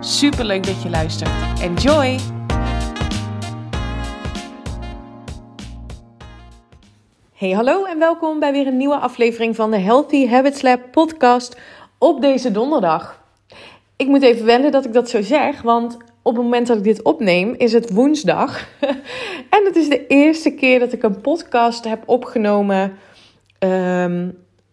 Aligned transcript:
Super 0.00 0.44
leuk 0.44 0.66
dat 0.66 0.82
je 0.82 0.90
luistert. 0.90 1.30
Enjoy! 1.60 2.18
Hey, 7.34 7.50
hallo 7.50 7.84
en 7.84 7.98
welkom 7.98 8.38
bij 8.38 8.52
weer 8.52 8.66
een 8.66 8.76
nieuwe 8.76 8.96
aflevering 8.96 9.56
van 9.56 9.70
de 9.70 9.78
Healthy 9.78 10.28
Habits 10.28 10.62
Lab 10.62 10.80
podcast 10.90 11.56
op 11.98 12.20
deze 12.20 12.50
donderdag. 12.50 13.22
Ik 13.96 14.06
moet 14.06 14.22
even 14.22 14.44
wennen 14.44 14.72
dat 14.72 14.84
ik 14.84 14.92
dat 14.92 15.10
zo 15.10 15.22
zeg, 15.22 15.62
want 15.62 15.96
op 16.22 16.34
het 16.34 16.42
moment 16.42 16.66
dat 16.66 16.76
ik 16.76 16.84
dit 16.84 17.02
opneem 17.02 17.54
is 17.56 17.72
het 17.72 17.90
woensdag. 17.90 18.68
en 19.56 19.64
het 19.64 19.76
is 19.76 19.88
de 19.88 20.06
eerste 20.06 20.50
keer 20.50 20.78
dat 20.78 20.92
ik 20.92 21.02
een 21.02 21.20
podcast 21.20 21.84
heb 21.84 22.02
opgenomen 22.06 22.98
ehm, 23.58 24.28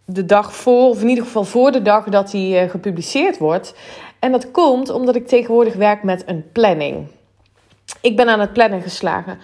de 0.06 0.26
dag 0.26 0.56
voor, 0.56 0.90
of 0.90 1.02
in 1.02 1.10
ieder 1.10 1.24
geval 1.24 1.44
voor 1.44 1.72
de 1.72 1.82
dag 1.82 2.04
dat 2.04 2.32
hij 2.32 2.64
uh, 2.64 2.70
gepubliceerd 2.70 3.38
wordt. 3.38 3.74
En 4.26 4.32
dat 4.32 4.52
komt 4.52 4.90
omdat 4.90 5.16
ik 5.16 5.28
tegenwoordig 5.28 5.76
werk 5.76 6.04
met 6.04 6.24
een 6.26 6.52
planning. 6.52 7.08
Ik 8.02 8.16
ben 8.16 8.30
aan 8.30 8.40
het 8.40 8.54
plannen 8.54 8.82
geslagen. 8.82 9.40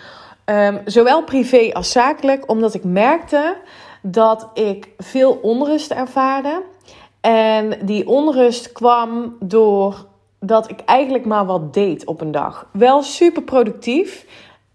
Um, 0.46 0.82
zowel 0.86 1.24
privé 1.24 1.70
als 1.74 1.92
zakelijk, 1.92 2.50
omdat 2.50 2.74
ik 2.74 2.84
merkte 2.84 3.58
dat 4.02 4.50
ik 4.54 4.90
veel 4.98 5.40
onrust 5.42 5.92
ervaarde. 5.92 6.62
En 7.22 7.78
die 7.86 8.08
onrust 8.08 8.72
kwam 8.72 9.36
door 9.40 10.06
dat 10.40 10.70
ik 10.70 10.80
eigenlijk 10.86 11.26
maar 11.26 11.46
wat 11.46 11.74
deed 11.74 12.06
op 12.06 12.22
een 12.22 12.32
dag. 12.32 12.68
Wel 12.72 13.04
super 13.04 13.42
productief, 13.42 14.26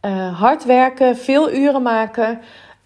uh, 0.02 0.40
hard 0.40 0.64
werken, 0.64 1.16
veel 1.16 1.52
uren 1.52 1.82
maken. 1.82 2.40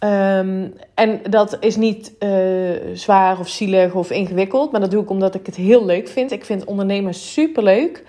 Um, 0.05 0.75
en 0.95 1.21
dat 1.31 1.57
is 1.61 1.77
niet 1.77 2.13
uh, 2.21 2.71
zwaar 2.95 3.39
of 3.39 3.49
zielig 3.49 3.95
of 3.95 4.11
ingewikkeld, 4.11 4.73
maar 4.73 4.81
dat 4.81 4.91
doe 4.91 5.03
ik 5.03 5.11
omdat 5.11 5.35
ik 5.35 5.47
het 5.47 5.57
heel 5.57 5.85
leuk 5.85 6.09
vind. 6.09 6.31
Ik 6.31 6.45
vind 6.45 6.65
ondernemen 6.65 7.15
super 7.15 7.63
leuk. 7.63 8.05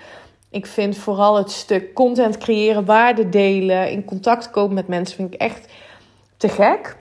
Ik 0.49 0.65
vind 0.65 0.97
vooral 0.97 1.37
het 1.37 1.51
stuk 1.51 1.93
content 1.93 2.37
creëren, 2.37 2.85
waarde 2.85 3.29
delen, 3.29 3.91
in 3.91 4.05
contact 4.05 4.49
komen 4.49 4.73
met 4.73 4.87
mensen, 4.87 5.15
vind 5.15 5.33
ik 5.33 5.39
echt 5.39 5.71
te 6.37 6.49
gek. 6.49 6.97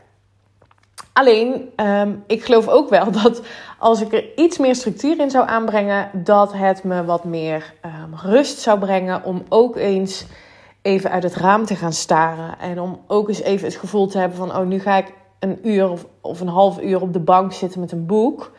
Alleen, 1.12 1.70
um, 1.76 2.24
ik 2.26 2.44
geloof 2.44 2.68
ook 2.68 2.88
wel 2.88 3.10
dat 3.22 3.42
als 3.78 4.00
ik 4.00 4.12
er 4.12 4.24
iets 4.36 4.58
meer 4.58 4.74
structuur 4.74 5.20
in 5.20 5.30
zou 5.30 5.48
aanbrengen, 5.48 6.10
dat 6.14 6.52
het 6.52 6.84
me 6.84 7.04
wat 7.04 7.24
meer 7.24 7.74
um, 7.84 8.14
rust 8.14 8.58
zou 8.58 8.78
brengen 8.78 9.24
om 9.24 9.42
ook 9.48 9.76
eens 9.76 10.26
even 10.82 11.10
uit 11.10 11.22
het 11.22 11.34
raam 11.34 11.64
te 11.64 11.76
gaan 11.76 11.92
staren. 11.92 12.58
En 12.58 12.80
om 12.80 13.00
ook 13.06 13.28
eens 13.28 13.42
even 13.42 13.66
het 13.66 13.76
gevoel 13.76 14.06
te 14.06 14.18
hebben 14.18 14.38
van, 14.38 14.56
oh, 14.56 14.66
nu 14.66 14.78
ga 14.80 14.96
ik 14.96 15.12
een 15.38 15.68
uur 15.68 15.90
of, 16.20 16.40
een 16.40 16.48
half 16.48 16.80
uur 16.80 17.00
op 17.00 17.12
de 17.12 17.20
bank 17.20 17.52
zitten 17.52 17.80
met 17.80 17.92
een 17.92 18.06
boek. 18.06 18.52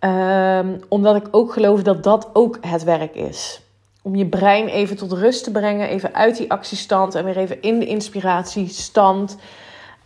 Um, 0.00 0.80
omdat 0.88 1.16
ik 1.16 1.28
ook 1.30 1.52
geloof 1.52 1.82
dat 1.82 2.02
dat 2.02 2.30
ook 2.32 2.58
het 2.60 2.84
werk 2.84 3.14
is. 3.14 3.60
Om 4.02 4.14
je 4.14 4.26
brein 4.26 4.68
even 4.68 4.96
tot 4.96 5.12
rust 5.12 5.44
te 5.44 5.50
brengen, 5.50 5.88
even 5.88 6.14
uit 6.14 6.36
die 6.36 6.50
actiestand 6.50 7.14
en 7.14 7.24
weer 7.24 7.36
even 7.36 7.62
in 7.62 7.78
de 7.78 7.86
inspiratiestand. 7.86 9.36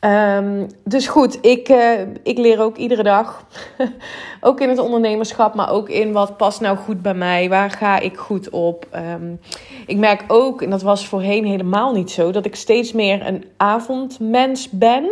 Um, 0.00 0.66
dus 0.84 1.06
goed, 1.06 1.38
ik, 1.44 1.69
uh, 1.69 2.00
ik 2.22 2.38
leer 2.38 2.61
ook 2.61 2.77
iedere 2.77 3.03
dag. 3.03 3.47
ook 4.41 4.61
in 4.61 4.69
het 4.69 4.78
ondernemerschap, 4.78 5.55
maar 5.55 5.71
ook 5.71 5.88
in 5.88 6.12
wat 6.12 6.37
past 6.37 6.61
nou 6.61 6.77
goed 6.77 7.03
bij 7.03 7.15
mij. 7.15 7.49
Waar 7.49 7.71
ga 7.71 7.99
ik 7.99 8.16
goed 8.16 8.50
op? 8.50 8.87
Um, 8.94 9.41
ik 9.87 9.97
merk 9.97 10.25
ook, 10.28 10.62
en 10.62 10.71
dat 10.71 10.83
was 10.83 11.06
voorheen 11.06 11.44
helemaal 11.44 11.93
niet 11.93 12.10
zo, 12.10 12.31
dat 12.31 12.44
ik 12.44 12.56
steeds 12.56 12.93
meer 12.93 13.27
een 13.27 13.44
avondmens 13.56 14.71
ben. 14.71 15.10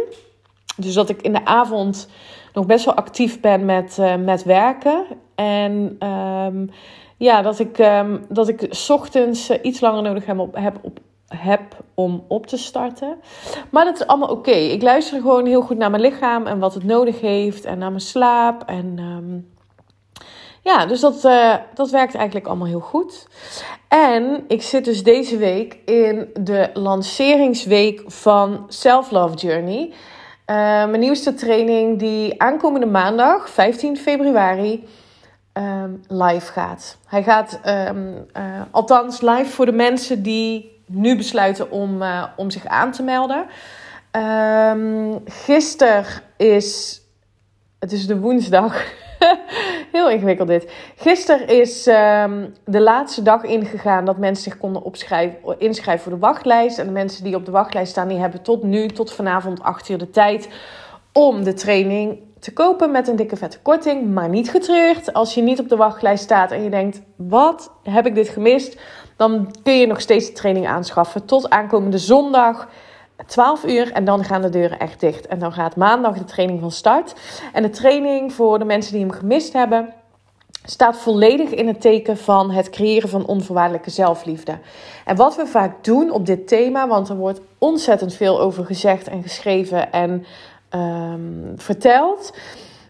Dus 0.76 0.94
dat 0.94 1.08
ik 1.08 1.22
in 1.22 1.32
de 1.32 1.44
avond 1.44 2.08
nog 2.52 2.66
best 2.66 2.84
wel 2.84 2.94
actief 2.94 3.40
ben 3.40 3.64
met, 3.64 3.96
uh, 4.00 4.14
met 4.16 4.44
werken. 4.44 5.04
En 5.34 5.96
um, 6.08 6.70
ja, 7.16 7.42
dat 7.42 7.58
ik, 7.58 7.76
dat 8.28 8.48
ik 8.48 8.68
ochtends 8.88 9.50
uh, 9.50 9.56
iets 9.62 9.80
langer 9.80 10.02
nodig 10.02 10.26
heb 10.26 10.38
op, 10.38 10.54
heb 10.54 10.78
op 10.82 11.00
heb 11.28 11.76
om 11.94 12.24
op 12.28 12.46
te 12.46 12.56
starten. 12.56 13.20
Maar 13.70 13.84
dat 13.84 14.00
is 14.00 14.06
allemaal 14.06 14.28
oké. 14.28 14.50
Ik 14.50 14.82
luister 14.82 15.20
gewoon 15.20 15.46
heel 15.46 15.62
goed 15.62 15.76
naar 15.76 15.90
mijn 15.90 16.02
lichaam 16.02 16.46
en 16.46 16.58
wat 16.58 16.74
het 16.74 16.84
nodig 16.84 17.20
heeft 17.20 17.64
en 17.64 17.78
naar 17.78 17.90
mijn 17.90 18.00
slaap. 18.00 18.62
En 18.66 18.98
um, 18.98 19.56
ja, 20.62 20.86
dus 20.86 21.00
dat, 21.00 21.24
uh, 21.24 21.54
dat 21.74 21.90
werkt 21.90 22.14
eigenlijk 22.14 22.46
allemaal 22.46 22.66
heel 22.66 22.80
goed. 22.80 23.26
En 23.88 24.44
ik 24.48 24.62
zit 24.62 24.84
dus 24.84 25.02
deze 25.02 25.36
week 25.36 25.78
in 25.84 26.28
de 26.40 26.70
lanceringsweek 26.74 28.02
van 28.06 28.64
Self 28.68 29.10
Love 29.10 29.34
Journey. 29.34 29.86
Uh, 29.88 29.94
mijn 30.86 31.00
nieuwste 31.00 31.34
training 31.34 31.98
die 31.98 32.42
aankomende 32.42 32.86
maandag, 32.86 33.50
15 33.50 33.96
februari, 33.96 34.86
um, 35.52 36.02
live 36.08 36.52
gaat. 36.52 36.98
Hij 37.06 37.22
gaat 37.22 37.60
um, 37.66 38.26
uh, 38.36 38.42
althans 38.70 39.20
live 39.20 39.50
voor 39.50 39.66
de 39.66 39.72
mensen 39.72 40.22
die 40.22 40.77
nu 40.88 41.16
besluiten 41.16 41.70
om, 41.70 42.02
uh, 42.02 42.24
om 42.36 42.50
zich 42.50 42.66
aan 42.66 42.92
te 42.92 43.02
melden. 43.02 43.46
Um, 44.12 45.20
gisteren 45.24 46.04
is. 46.36 47.00
Het 47.78 47.92
is 47.92 48.06
de 48.06 48.18
woensdag. 48.18 48.84
Heel 49.92 50.10
ingewikkeld 50.10 50.48
dit. 50.48 50.72
Gisteren 50.96 51.48
is 51.48 51.86
um, 51.86 52.54
de 52.64 52.80
laatste 52.80 53.22
dag 53.22 53.42
ingegaan 53.42 54.04
dat 54.04 54.18
mensen 54.18 54.44
zich 54.44 54.58
konden 54.58 54.82
inschrijven 55.58 56.02
voor 56.02 56.12
de 56.12 56.18
wachtlijst. 56.18 56.78
En 56.78 56.86
de 56.86 56.92
mensen 56.92 57.24
die 57.24 57.34
op 57.34 57.44
de 57.44 57.50
wachtlijst 57.50 57.90
staan, 57.90 58.08
die 58.08 58.18
hebben 58.18 58.42
tot 58.42 58.62
nu, 58.62 58.88
tot 58.88 59.12
vanavond 59.12 59.62
8 59.62 59.88
uur 59.88 59.98
de 59.98 60.10
tijd 60.10 60.48
om 61.12 61.44
de 61.44 61.54
training 61.54 62.18
te 62.38 62.52
kopen 62.52 62.90
met 62.90 63.08
een 63.08 63.16
dikke 63.16 63.36
vette 63.36 63.58
korting. 63.62 64.14
Maar 64.14 64.28
niet 64.28 64.50
getreurd 64.50 65.12
als 65.12 65.34
je 65.34 65.42
niet 65.42 65.60
op 65.60 65.68
de 65.68 65.76
wachtlijst 65.76 66.24
staat 66.24 66.50
en 66.50 66.62
je 66.62 66.70
denkt: 66.70 67.00
wat 67.16 67.72
heb 67.82 68.06
ik 68.06 68.14
dit 68.14 68.28
gemist? 68.28 68.80
Dan 69.16 69.54
kun 69.62 69.78
je 69.78 69.86
nog 69.86 70.00
steeds 70.00 70.26
de 70.26 70.32
training 70.32 70.66
aanschaffen 70.66 71.24
tot 71.24 71.50
aankomende 71.50 71.98
zondag. 71.98 72.68
12 73.26 73.64
uur 73.64 73.92
en 73.92 74.04
dan 74.04 74.24
gaan 74.24 74.42
de 74.42 74.48
deuren 74.48 74.78
echt 74.78 75.00
dicht. 75.00 75.26
En 75.26 75.38
dan 75.38 75.52
gaat 75.52 75.76
maandag 75.76 76.18
de 76.18 76.24
training 76.24 76.60
van 76.60 76.70
start. 76.70 77.14
En 77.52 77.62
de 77.62 77.70
training 77.70 78.32
voor 78.32 78.58
de 78.58 78.64
mensen 78.64 78.92
die 78.92 79.00
hem 79.00 79.12
gemist 79.12 79.52
hebben, 79.52 79.92
staat 80.64 80.96
volledig 80.96 81.50
in 81.50 81.66
het 81.66 81.80
teken 81.80 82.16
van 82.16 82.50
het 82.50 82.70
creëren 82.70 83.08
van 83.08 83.26
onvoorwaardelijke 83.26 83.90
zelfliefde. 83.90 84.58
En 85.04 85.16
wat 85.16 85.36
we 85.36 85.46
vaak 85.46 85.84
doen 85.84 86.10
op 86.10 86.26
dit 86.26 86.48
thema, 86.48 86.88
want 86.88 87.08
er 87.08 87.16
wordt 87.16 87.40
ontzettend 87.58 88.14
veel 88.14 88.40
over 88.40 88.64
gezegd 88.64 89.08
en 89.08 89.22
geschreven 89.22 89.92
en 89.92 90.24
um, 90.74 91.52
verteld. 91.56 92.32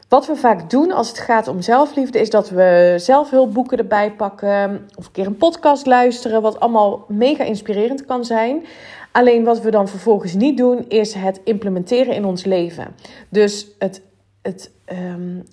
Wat 0.09 0.27
we 0.27 0.37
vaak 0.37 0.71
doen 0.71 0.93
als 0.93 1.09
het 1.09 1.19
gaat 1.19 1.49
om 1.49 1.61
zelfliefde, 1.61 2.21
is 2.21 2.31
dat 2.31 2.51
we 2.51 2.95
zelfhulpboeken 2.97 3.79
erbij 3.79 4.13
pakken. 4.13 4.89
Of 4.97 5.07
een 5.07 5.13
keer 5.13 5.27
een 5.27 5.37
podcast 5.37 5.87
luisteren, 5.87 6.43
wat 6.43 6.61
allemaal 6.61 7.05
mega 7.09 7.45
inspirerend 7.45 8.05
kan 8.05 8.25
zijn. 8.25 8.67
Alleen 9.13 9.45
wat 9.45 9.61
we 9.61 9.71
dan 9.71 9.89
vervolgens 9.89 10.35
niet 10.35 10.57
doen, 10.57 10.85
is 10.89 11.15
het 11.15 11.41
implementeren 11.45 12.15
in 12.15 12.25
ons 12.25 12.45
leven. 12.45 12.95
Dus 13.29 13.67
het, 13.79 14.03
het, 14.43 14.71
um, 14.93 14.97
um, 14.97 15.45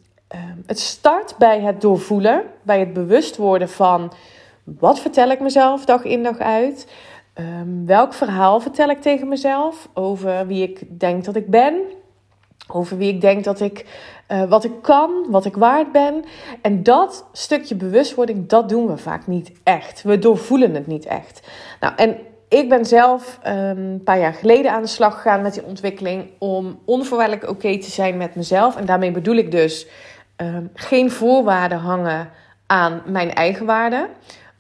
het 0.66 0.80
start 0.80 1.36
bij 1.38 1.62
het 1.62 1.82
doorvoelen, 1.82 2.44
bij 2.62 2.80
het 2.80 2.94
bewust 2.94 3.38
worden 3.38 3.70
van 3.70 4.14
wat 4.64 5.00
vertel 5.00 5.30
ik 5.30 5.40
mezelf 5.40 5.86
dag 5.86 6.04
in 6.04 6.24
dag 6.24 6.38
uit. 6.38 6.88
Welk 7.86 8.14
verhaal 8.14 8.60
vertel 8.60 8.90
ik 8.90 9.02
tegen 9.02 9.28
mezelf 9.28 9.90
over 9.94 10.48
wie 10.48 10.64
ik 10.64 11.00
denk 11.00 11.26
dat 11.26 11.36
ik 11.36 11.50
ben, 11.50 11.82
over 12.68 12.98
wie 12.98 13.14
ik 13.14 13.22
denk 13.22 13.44
dat 13.44 13.60
ik, 13.60 13.86
uh, 14.32 14.44
wat 14.44 14.64
ik 14.64 14.82
kan, 14.82 15.12
wat 15.30 15.46
ik 15.46 15.56
waard 15.56 15.92
ben. 15.92 16.24
En 16.62 16.84
dat 16.84 17.26
stukje 17.32 17.76
bewustwording, 17.76 18.48
dat 18.48 18.70
doen 18.70 18.88
we 18.88 18.98
vaak 18.98 19.28
niet 19.28 19.52
echt. 19.64 20.04
We 20.04 20.20
doorvoelen 20.20 20.74
het 20.74 20.88
niet 20.88 21.06
echt. 21.06 21.48
Nou, 21.80 21.94
en 21.96 22.18
ik 22.50 22.70
ben 22.70 22.86
zelf 22.86 23.40
um, 23.48 23.54
een 23.78 24.04
paar 24.04 24.20
jaar 24.20 24.34
geleden 24.34 24.72
aan 24.72 24.82
de 24.82 24.88
slag 24.88 25.16
gegaan 25.16 25.42
met 25.42 25.54
die 25.54 25.66
ontwikkeling 25.66 26.30
om 26.40 26.80
onvoorwaardelijk 26.86 27.50
oké 27.50 27.80
te 27.80 27.92
zijn 27.92 28.18
met 28.18 28.36
mezelf. 28.36 28.76
En 28.76 28.86
daarmee 28.86 29.12
bedoel 29.12 29.36
ik 29.36 29.52
dus 29.52 29.88
um, 30.38 30.70
geen 30.74 31.12
voorwaarden 31.12 31.78
hangen 31.78 32.30
aan 32.66 33.02
mijn 33.06 33.34
eigen 33.34 33.66
waarde. 33.66 34.10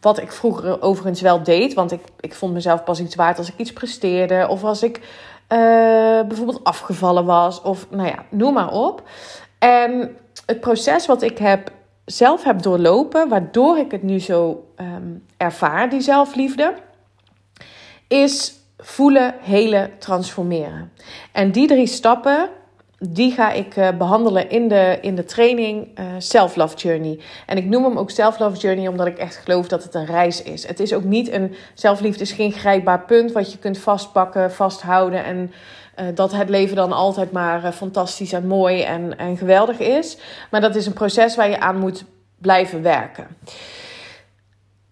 Wat 0.01 0.21
ik 0.21 0.31
vroeger 0.31 0.81
overigens 0.81 1.21
wel 1.21 1.43
deed, 1.43 1.73
want 1.73 1.91
ik, 1.91 2.01
ik 2.19 2.33
vond 2.33 2.53
mezelf 2.53 2.83
pas 2.83 2.99
iets 2.99 3.15
waard 3.15 3.37
als 3.37 3.49
ik 3.49 3.57
iets 3.57 3.73
presteerde 3.73 4.47
of 4.49 4.63
als 4.63 4.83
ik 4.83 4.99
uh, 5.49 6.27
bijvoorbeeld 6.27 6.63
afgevallen 6.63 7.25
was. 7.25 7.61
Of 7.61 7.87
nou 7.89 8.07
ja, 8.07 8.25
noem 8.29 8.53
maar 8.53 8.71
op. 8.71 9.03
En 9.59 10.17
het 10.45 10.59
proces 10.59 11.05
wat 11.05 11.21
ik 11.21 11.37
heb, 11.37 11.71
zelf 12.05 12.43
heb 12.43 12.61
doorlopen, 12.61 13.29
waardoor 13.29 13.77
ik 13.77 13.91
het 13.91 14.03
nu 14.03 14.19
zo 14.19 14.65
um, 14.77 15.25
ervaar, 15.37 15.89
die 15.89 16.01
zelfliefde, 16.01 16.73
is 18.07 18.53
voelen, 18.77 19.35
helen, 19.39 19.91
transformeren. 19.99 20.91
En 21.31 21.51
die 21.51 21.67
drie 21.67 21.87
stappen, 21.87 22.49
die 23.09 23.31
ga 23.31 23.51
ik 23.51 23.75
uh, 23.75 23.89
behandelen 23.97 24.49
in 24.49 24.67
de, 24.67 24.97
in 25.01 25.15
de 25.15 25.23
training 25.23 25.99
uh, 25.99 26.05
Self 26.17 26.55
Love 26.55 26.75
Journey. 26.75 27.19
En 27.45 27.57
ik 27.57 27.65
noem 27.65 27.83
hem 27.83 27.97
ook 27.97 28.09
Self 28.09 28.39
Love 28.39 28.57
Journey 28.57 28.87
omdat 28.87 29.07
ik 29.07 29.17
echt 29.17 29.35
geloof 29.35 29.67
dat 29.67 29.83
het 29.83 29.93
een 29.93 30.05
reis 30.05 30.41
is. 30.43 30.67
Het 30.67 30.79
is 30.79 30.93
ook 30.93 31.03
niet 31.03 31.31
een 31.31 31.55
zelfliefde 31.73 32.21
is 32.21 32.31
geen 32.31 32.51
grijpbaar 32.51 33.01
punt 33.01 33.31
wat 33.31 33.51
je 33.51 33.57
kunt 33.57 33.77
vastpakken, 33.77 34.51
vasthouden 34.51 35.23
en 35.23 35.51
uh, 35.99 36.05
dat 36.15 36.31
het 36.31 36.49
leven 36.49 36.75
dan 36.75 36.91
altijd 36.91 37.31
maar 37.31 37.71
fantastisch 37.71 38.33
en 38.33 38.47
mooi 38.47 38.81
en, 38.81 39.17
en 39.17 39.37
geweldig 39.37 39.79
is. 39.79 40.17
Maar 40.51 40.61
dat 40.61 40.75
is 40.75 40.85
een 40.85 40.93
proces 40.93 41.35
waar 41.35 41.49
je 41.49 41.59
aan 41.59 41.79
moet 41.79 42.05
blijven 42.37 42.81
werken. 42.81 43.27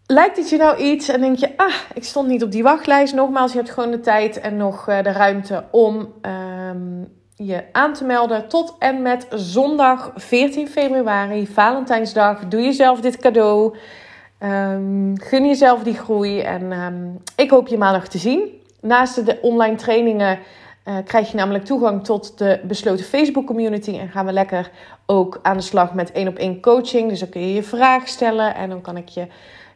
Lijkt 0.05 0.37
het 0.37 0.49
je 0.49 0.57
nou 0.57 0.77
iets 0.77 1.09
en 1.09 1.21
denk 1.21 1.37
je, 1.37 1.57
ah, 1.57 1.73
ik 1.93 2.03
stond 2.03 2.27
niet 2.27 2.43
op 2.43 2.51
die 2.51 2.63
wachtlijst. 2.63 3.13
Nogmaals, 3.13 3.51
je 3.51 3.57
hebt 3.57 3.71
gewoon 3.71 3.91
de 3.91 3.99
tijd 3.99 4.39
en 4.39 4.57
nog 4.57 4.85
de 4.85 5.11
ruimte 5.11 5.63
om 5.71 6.13
um, 6.21 7.21
je 7.35 7.63
aan 7.71 7.93
te 7.93 8.03
melden 8.03 8.47
tot 8.47 8.75
en 8.79 9.01
met 9.01 9.27
zondag 9.29 10.11
14 10.15 10.67
februari, 10.67 11.47
Valentijnsdag. 11.47 12.47
Doe 12.47 12.61
jezelf 12.61 12.99
dit 12.99 13.17
cadeau. 13.17 13.75
Um, 14.39 15.13
gun 15.19 15.45
jezelf 15.45 15.83
die 15.83 15.93
groei. 15.93 16.39
En 16.39 16.71
um, 16.71 17.21
ik 17.35 17.49
hoop 17.49 17.67
je 17.67 17.77
maandag 17.77 18.07
te 18.07 18.17
zien. 18.17 18.61
Naast 18.81 19.25
de 19.25 19.39
online 19.41 19.75
trainingen 19.75 20.39
uh, 20.85 20.97
krijg 21.05 21.31
je 21.31 21.37
namelijk 21.37 21.65
toegang 21.65 22.03
tot 22.03 22.37
de 22.37 22.59
besloten 22.63 23.05
Facebook 23.05 23.45
community. 23.45 23.97
En 23.97 24.09
gaan 24.09 24.25
we 24.25 24.33
lekker 24.33 24.71
ook 25.05 25.39
aan 25.41 25.57
de 25.57 25.63
slag 25.63 25.93
met 25.93 26.11
één 26.11 26.27
op 26.27 26.37
één 26.37 26.61
coaching. 26.61 27.09
Dus 27.09 27.19
dan 27.19 27.29
kun 27.29 27.41
je 27.41 27.53
je 27.53 27.63
vraag 27.63 28.07
stellen 28.07 28.55
en 28.55 28.69
dan 28.69 28.81
kan 28.81 28.97
ik 28.97 29.09
je 29.09 29.27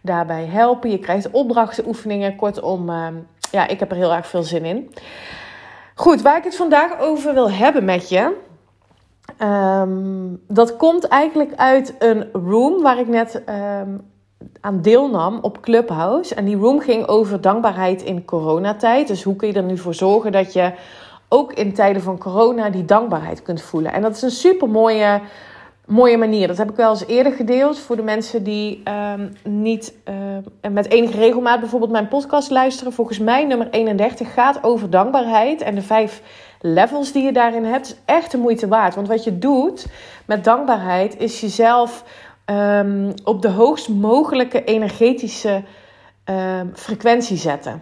daarbij 0.02 0.46
helpen. 0.46 0.90
Je 0.90 1.00
krijgt 1.00 1.32
opdrachten, 1.32 1.88
oefeningen. 1.88 2.36
Kortom, 2.36 2.90
uh, 2.90 3.08
ja, 3.52 3.68
ik 3.68 3.80
heb 3.80 3.92
er 3.92 3.98
heel 3.98 4.14
erg 4.14 4.28
veel 4.28 4.44
zin 4.44 4.66
in. 4.66 4.90
Goed, 5.98 6.22
waar 6.22 6.38
ik 6.38 6.44
het 6.44 6.56
vandaag 6.56 7.00
over 7.00 7.34
wil 7.34 7.52
hebben 7.52 7.86
met 7.86 8.10
je. 8.10 8.36
Um, 9.42 10.42
dat 10.48 10.76
komt 10.76 11.08
eigenlijk 11.08 11.56
uit 11.56 11.96
een 12.00 12.30
room 12.34 12.82
waar 12.82 13.00
ik 13.00 13.08
net 13.08 13.36
um, 13.36 14.02
aan 14.62 14.82
deelnam 14.82 15.40
op 15.42 15.62
Clubhouse. 15.62 16.36
En 16.36 16.46
die 16.46 16.58
room 16.58 16.80
ging 16.80 17.08
over 17.08 17.42
dankbaarheid 17.42 18.02
in 18.02 18.26
coronatijd. 18.26 19.08
Dus 19.08 19.24
hoe 19.24 19.36
kun 19.36 19.48
je 19.48 19.54
er 19.54 19.64
nu 19.64 19.78
voor 19.78 19.94
zorgen 19.94 20.32
dat 20.32 20.54
je 20.54 20.74
ook 21.30 21.54
in 21.54 21.74
tijden 21.74 22.02
van 22.02 22.18
corona 22.18 22.70
die 22.70 22.86
dankbaarheid 22.86 23.42
kunt 23.42 23.62
voelen. 23.62 23.94
En 23.94 24.02
dat 24.02 24.16
is 24.16 24.22
een 24.22 24.32
super 24.32 24.70
mooie 24.70 25.22
mooie 25.88 26.18
manier. 26.18 26.48
Dat 26.48 26.58
heb 26.58 26.70
ik 26.70 26.76
wel 26.76 26.90
eens 26.90 27.08
eerder 27.08 27.34
gedeeld 27.34 27.80
voor 27.80 27.96
de 27.96 28.04
mensen 28.04 28.44
die 28.44 28.84
um, 29.14 29.34
niet 29.44 29.94
uh, 30.10 30.72
met 30.72 30.90
enige 30.90 31.18
regelmaat 31.18 31.60
bijvoorbeeld 31.60 31.92
mijn 31.92 32.08
podcast 32.08 32.50
luisteren. 32.50 32.94
Volgens 32.94 33.20
mij 33.20 33.46
nummer 33.46 33.70
31 33.70 34.34
gaat 34.34 34.64
over 34.64 34.90
dankbaarheid 34.90 35.62
en 35.62 35.76
de 35.76 35.82
vijf 35.82 36.22
levels 36.62 37.12
die 37.12 37.24
je 37.24 37.32
daarin 37.32 37.64
hebt. 37.64 37.88
is 37.88 37.96
echt 38.06 38.32
de 38.32 38.38
moeite 38.38 38.68
waard. 38.68 38.96
Want 38.96 39.08
wat 39.08 39.24
je 39.24 39.38
doet 39.38 39.88
met 40.26 40.44
dankbaarheid 40.44 41.20
is 41.20 41.42
jezelf 41.42 42.04
um, 42.46 43.14
op 43.24 43.42
de 43.42 43.50
hoogst 43.50 43.90
mogelijke 43.90 44.64
energetische 44.64 45.64
frequentie 46.74 47.38
zetten. 47.38 47.82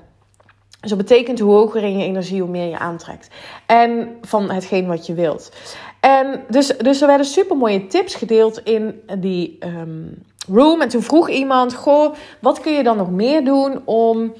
Dus 0.86 0.94
dat 0.94 1.08
betekent 1.08 1.40
hoe 1.40 1.52
hoger 1.52 1.84
in 1.84 1.98
je 1.98 2.04
energie, 2.04 2.42
hoe 2.42 2.50
meer 2.50 2.70
je 2.70 2.80
aantrekt. 2.80 3.30
En 3.66 4.18
van 4.22 4.52
hetgeen 4.52 4.88
wat 4.88 5.06
je 5.06 5.14
wilt. 5.14 5.52
En 6.06 6.44
dus, 6.50 6.68
dus 6.68 7.02
er 7.02 7.08
werden 7.08 7.26
super 7.26 7.58
mooie 7.58 7.88
tips 7.88 8.16
gedeeld 8.16 8.62
in 8.64 9.02
die 9.20 9.58
um, 9.60 10.24
room. 10.48 10.82
En 10.82 10.90
toen 10.90 11.02
vroeg 11.02 11.30
iemand: 11.30 11.74
Goh, 11.74 12.14
wat 12.40 12.60
kun 12.60 12.74
je 12.74 12.84
dan 12.84 12.98
nog 12.98 13.12
meer 13.12 13.46
doen 13.46 13.82
om 13.86 14.34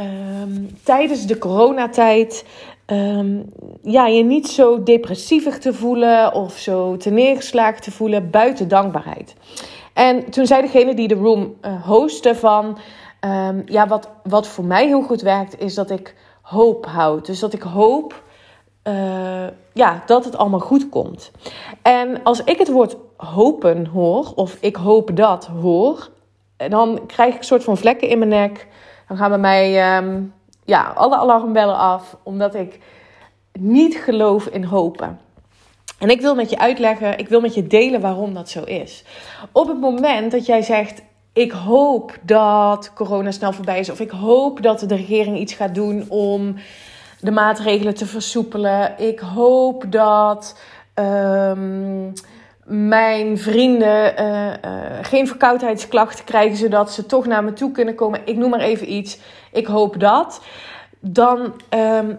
um, 0.00 0.78
tijdens 0.82 1.26
de 1.26 1.38
coronatijd 1.38 2.44
um, 2.86 3.52
ja, 3.82 4.06
je 4.06 4.22
niet 4.22 4.48
zo 4.48 4.82
depressievig 4.82 5.58
te 5.58 5.74
voelen 5.74 6.34
of 6.34 6.56
zo 6.56 6.96
te 6.96 7.10
neergeslagen 7.10 7.82
te 7.82 7.90
voelen 7.90 8.30
buiten 8.30 8.68
dankbaarheid? 8.68 9.34
En 9.92 10.30
toen 10.30 10.46
zei 10.46 10.62
degene 10.62 10.94
die 10.94 11.08
de 11.08 11.14
room 11.14 11.54
uh, 11.62 11.86
hostte 11.86 12.34
van. 12.34 12.78
ja, 13.66 13.86
wat, 13.86 14.08
wat 14.22 14.46
voor 14.46 14.64
mij 14.64 14.86
heel 14.86 15.02
goed 15.02 15.20
werkt, 15.20 15.60
is 15.60 15.74
dat 15.74 15.90
ik 15.90 16.14
hoop 16.42 16.86
houd. 16.86 17.26
Dus 17.26 17.38
dat 17.40 17.52
ik 17.52 17.62
hoop 17.62 18.22
uh, 18.88 19.46
ja, 19.72 20.02
dat 20.06 20.24
het 20.24 20.36
allemaal 20.36 20.60
goed 20.60 20.88
komt. 20.88 21.30
En 21.82 22.22
als 22.22 22.44
ik 22.44 22.58
het 22.58 22.70
woord 22.70 22.96
hopen 23.16 23.86
hoor, 23.86 24.32
of 24.34 24.56
ik 24.60 24.76
hoop 24.76 25.16
dat 25.16 25.46
hoor, 25.46 26.10
dan 26.56 27.00
krijg 27.06 27.32
ik 27.32 27.38
een 27.38 27.44
soort 27.44 27.64
van 27.64 27.76
vlekken 27.76 28.08
in 28.08 28.18
mijn 28.18 28.30
nek. 28.30 28.66
Dan 29.08 29.16
gaan 29.16 29.28
bij 29.28 29.38
mij 29.38 29.96
um, 29.96 30.32
ja, 30.64 30.92
alle 30.94 31.16
alarmbellen 31.16 31.76
af, 31.76 32.16
omdat 32.22 32.54
ik 32.54 32.78
niet 33.52 33.96
geloof 33.96 34.46
in 34.46 34.64
hopen. 34.64 35.20
En 35.98 36.10
ik 36.10 36.20
wil 36.20 36.34
met 36.34 36.50
je 36.50 36.58
uitleggen, 36.58 37.18
ik 37.18 37.28
wil 37.28 37.40
met 37.40 37.54
je 37.54 37.66
delen 37.66 38.00
waarom 38.00 38.34
dat 38.34 38.48
zo 38.48 38.62
is. 38.62 39.04
Op 39.52 39.68
het 39.68 39.80
moment 39.80 40.32
dat 40.32 40.46
jij 40.46 40.62
zegt: 40.62 41.02
Ik 41.32 41.52
hoop 41.52 42.18
dat 42.22 42.92
corona 42.94 43.30
snel 43.30 43.52
voorbij 43.52 43.78
is, 43.78 43.90
of 43.90 44.00
ik 44.00 44.10
hoop 44.10 44.62
dat 44.62 44.80
de 44.80 44.94
regering 44.94 45.38
iets 45.38 45.52
gaat 45.52 45.74
doen 45.74 46.06
om 46.08 46.54
de 47.20 47.30
maatregelen 47.30 47.94
te 47.94 48.06
versoepelen. 48.06 48.98
Ik 48.98 49.18
hoop 49.18 49.84
dat 49.88 50.58
um, 50.94 52.12
mijn 52.64 53.38
vrienden 53.38 54.20
uh, 54.20 54.46
uh, 54.46 54.52
geen 55.02 55.26
verkoudheidsklachten 55.26 56.24
krijgen, 56.24 56.56
zodat 56.56 56.92
ze 56.92 57.06
toch 57.06 57.26
naar 57.26 57.44
me 57.44 57.52
toe 57.52 57.72
kunnen 57.72 57.94
komen. 57.94 58.20
Ik 58.24 58.36
noem 58.36 58.50
maar 58.50 58.60
even 58.60 58.92
iets. 58.92 59.18
Ik 59.52 59.66
hoop 59.66 60.00
dat. 60.00 60.40
Dan 61.00 61.54
um, 61.70 62.18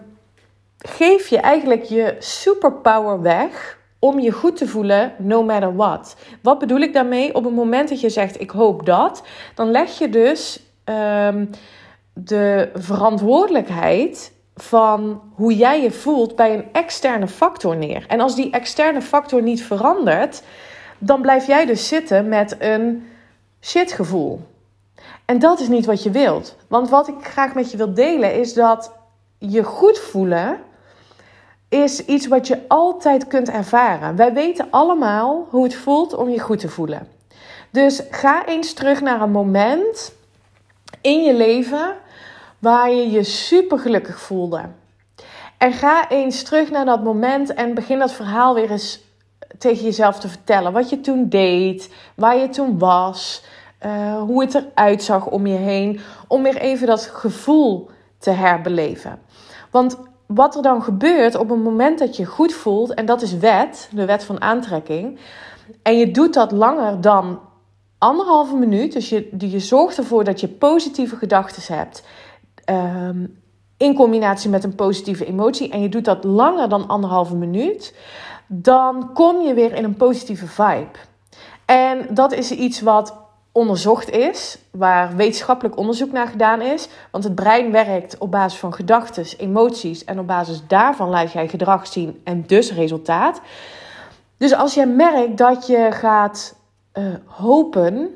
geef 0.78 1.28
je 1.28 1.38
eigenlijk 1.38 1.82
je 1.82 2.16
superpower 2.18 3.22
weg 3.22 3.78
om 3.98 4.20
je 4.20 4.30
goed 4.30 4.56
te 4.56 4.68
voelen, 4.68 5.12
no 5.18 5.42
matter 5.42 5.76
what. 5.76 6.16
Wat 6.42 6.58
bedoel 6.58 6.80
ik 6.80 6.92
daarmee? 6.92 7.34
Op 7.34 7.44
het 7.44 7.54
moment 7.54 7.88
dat 7.88 8.00
je 8.00 8.10
zegt 8.10 8.40
ik 8.40 8.50
hoop 8.50 8.86
dat, 8.86 9.22
dan 9.54 9.70
leg 9.70 9.98
je 9.98 10.08
dus 10.08 10.60
um, 10.84 11.50
de 12.12 12.70
verantwoordelijkheid 12.74 14.32
van 14.56 15.20
hoe 15.34 15.56
jij 15.56 15.82
je 15.82 15.90
voelt 15.90 16.36
bij 16.36 16.54
een 16.54 16.64
externe 16.72 17.28
factor 17.28 17.76
neer. 17.76 18.04
En 18.08 18.20
als 18.20 18.34
die 18.34 18.50
externe 18.50 19.02
factor 19.02 19.42
niet 19.42 19.62
verandert, 19.62 20.42
dan 20.98 21.20
blijf 21.20 21.46
jij 21.46 21.66
dus 21.66 21.88
zitten 21.88 22.28
met 22.28 22.56
een 22.58 23.08
shitgevoel. 23.60 24.40
En 25.24 25.38
dat 25.38 25.60
is 25.60 25.68
niet 25.68 25.86
wat 25.86 26.02
je 26.02 26.10
wilt. 26.10 26.56
Want 26.68 26.88
wat 26.88 27.08
ik 27.08 27.14
graag 27.20 27.54
met 27.54 27.70
je 27.70 27.76
wil 27.76 27.94
delen 27.94 28.34
is 28.34 28.54
dat 28.54 28.92
je 29.38 29.62
goed 29.62 29.98
voelen 29.98 30.58
is 31.68 32.04
iets 32.04 32.26
wat 32.26 32.46
je 32.46 32.58
altijd 32.68 33.26
kunt 33.26 33.50
ervaren. 33.50 34.16
Wij 34.16 34.32
weten 34.32 34.66
allemaal 34.70 35.46
hoe 35.50 35.64
het 35.64 35.74
voelt 35.74 36.14
om 36.14 36.28
je 36.28 36.40
goed 36.40 36.58
te 36.58 36.68
voelen. 36.68 37.08
Dus 37.70 38.02
ga 38.10 38.46
eens 38.46 38.72
terug 38.72 39.00
naar 39.00 39.20
een 39.20 39.30
moment 39.30 40.12
in 41.00 41.22
je 41.22 41.34
leven 41.34 41.94
waar 42.58 42.90
je 42.90 43.10
je 43.10 43.22
super 43.22 43.78
gelukkig 43.78 44.20
voelde. 44.20 44.60
En 45.58 45.72
ga 45.72 46.08
eens 46.08 46.42
terug 46.42 46.70
naar 46.70 46.84
dat 46.84 47.02
moment 47.02 47.54
en 47.54 47.74
begin 47.74 47.98
dat 47.98 48.12
verhaal 48.12 48.54
weer 48.54 48.70
eens 48.70 49.00
tegen 49.58 49.84
jezelf 49.84 50.18
te 50.18 50.28
vertellen. 50.28 50.72
Wat 50.72 50.90
je 50.90 51.00
toen 51.00 51.28
deed, 51.28 51.94
waar 52.14 52.36
je 52.36 52.48
toen 52.48 52.78
was, 52.78 53.44
uh, 53.86 54.20
hoe 54.22 54.42
het 54.42 54.54
eruit 54.54 55.02
zag 55.02 55.26
om 55.26 55.46
je 55.46 55.56
heen. 55.56 56.00
Om 56.28 56.42
weer 56.42 56.56
even 56.56 56.86
dat 56.86 57.00
gevoel 57.00 57.90
te 58.18 58.30
herbeleven. 58.30 59.18
Want 59.70 59.98
wat 60.26 60.56
er 60.56 60.62
dan 60.62 60.82
gebeurt 60.82 61.34
op 61.34 61.48
het 61.48 61.62
moment 61.62 61.98
dat 61.98 62.16
je 62.16 62.24
goed 62.24 62.52
voelt, 62.52 62.94
en 62.94 63.06
dat 63.06 63.22
is 63.22 63.36
wet, 63.36 63.88
de 63.92 64.04
wet 64.04 64.24
van 64.24 64.40
aantrekking. 64.40 65.18
En 65.82 65.98
je 65.98 66.10
doet 66.10 66.34
dat 66.34 66.52
langer 66.52 67.00
dan 67.00 67.40
anderhalve 67.98 68.56
minuut. 68.56 68.92
Dus 68.92 69.08
je, 69.08 69.28
je 69.38 69.60
zorgt 69.60 69.98
ervoor 69.98 70.24
dat 70.24 70.40
je 70.40 70.48
positieve 70.48 71.16
gedachten 71.16 71.74
hebt 71.74 72.02
um, 72.70 73.40
in 73.76 73.94
combinatie 73.94 74.50
met 74.50 74.64
een 74.64 74.74
positieve 74.74 75.26
emotie 75.26 75.70
en 75.70 75.82
je 75.82 75.88
doet 75.88 76.04
dat 76.04 76.24
langer 76.24 76.68
dan 76.68 76.88
anderhalve 76.88 77.36
minuut, 77.36 77.94
dan 78.46 79.12
kom 79.12 79.40
je 79.40 79.54
weer 79.54 79.74
in 79.74 79.84
een 79.84 79.96
positieve 79.96 80.46
vibe. 80.46 80.98
En 81.64 82.06
dat 82.10 82.32
is 82.32 82.50
iets 82.50 82.80
wat 82.80 83.14
onderzocht 83.52 84.10
is, 84.10 84.58
waar 84.70 85.16
wetenschappelijk 85.16 85.76
onderzoek 85.76 86.12
naar 86.12 86.26
gedaan 86.26 86.60
is. 86.60 86.88
Want 87.10 87.24
het 87.24 87.34
brein 87.34 87.72
werkt 87.72 88.18
op 88.18 88.30
basis 88.30 88.58
van 88.58 88.74
gedachten, 88.74 89.26
emoties 89.38 90.04
en 90.04 90.18
op 90.18 90.26
basis 90.26 90.62
daarvan 90.66 91.08
laat 91.08 91.32
jij 91.32 91.48
gedrag 91.48 91.86
zien 91.86 92.20
en 92.24 92.44
dus 92.46 92.72
resultaat. 92.72 93.40
Dus 94.36 94.54
als 94.54 94.74
jij 94.74 94.86
merkt 94.86 95.38
dat 95.38 95.66
je 95.66 95.88
gaat 95.90 96.56
uh, 96.94 97.04
hopen 97.24 98.10